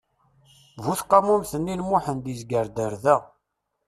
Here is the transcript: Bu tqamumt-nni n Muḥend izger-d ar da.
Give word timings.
Bu 0.83 0.93
tqamumt-nni 0.99 1.75
n 1.75 1.85
Muḥend 1.89 2.25
izger-d 2.33 2.77
ar 2.85 2.93
da. 3.03 3.17